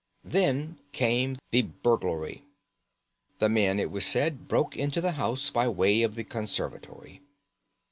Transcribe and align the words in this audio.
Then 0.25 0.79
came 0.93 1.37
the 1.51 1.61
burglary. 1.61 2.43
The 3.37 3.49
men, 3.49 3.79
it 3.79 3.91
was 3.91 4.03
said, 4.03 4.47
broke 4.47 4.75
into 4.75 4.99
the 4.99 5.11
house 5.11 5.51
by 5.51 5.67
way 5.67 6.01
of 6.01 6.15
the 6.15 6.23
conservatory. 6.23 7.21